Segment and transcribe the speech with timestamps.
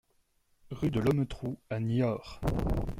[0.71, 2.41] Rue de l'Hometrou à Niort